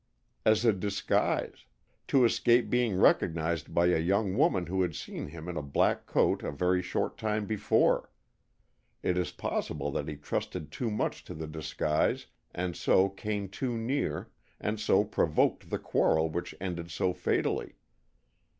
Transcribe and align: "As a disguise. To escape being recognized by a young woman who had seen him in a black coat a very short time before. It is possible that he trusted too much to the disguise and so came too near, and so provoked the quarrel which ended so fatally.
"As 0.47 0.65
a 0.65 0.73
disguise. 0.73 1.67
To 2.07 2.25
escape 2.25 2.71
being 2.71 2.97
recognized 2.99 3.71
by 3.71 3.85
a 3.85 3.99
young 3.99 4.35
woman 4.35 4.65
who 4.65 4.81
had 4.81 4.95
seen 4.95 5.27
him 5.27 5.47
in 5.47 5.57
a 5.57 5.61
black 5.61 6.07
coat 6.07 6.41
a 6.41 6.51
very 6.51 6.81
short 6.81 7.19
time 7.19 7.45
before. 7.45 8.09
It 9.03 9.15
is 9.15 9.31
possible 9.31 9.91
that 9.91 10.07
he 10.07 10.15
trusted 10.15 10.71
too 10.71 10.89
much 10.89 11.23
to 11.25 11.35
the 11.35 11.45
disguise 11.45 12.25
and 12.51 12.75
so 12.75 13.09
came 13.09 13.47
too 13.47 13.77
near, 13.77 14.31
and 14.59 14.79
so 14.79 15.03
provoked 15.03 15.69
the 15.69 15.77
quarrel 15.77 16.31
which 16.31 16.55
ended 16.59 16.89
so 16.89 17.13
fatally. 17.13 17.75